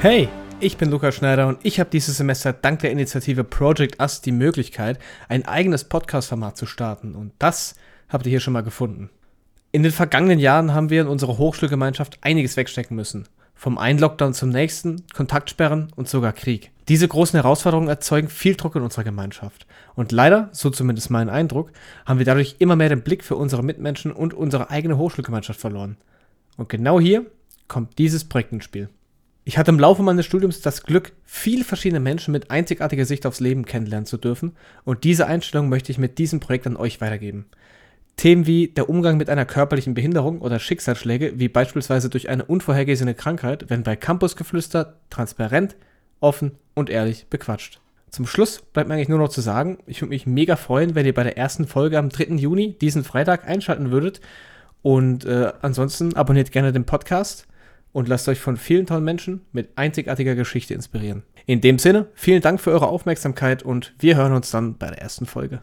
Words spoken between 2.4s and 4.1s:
dank der Initiative Project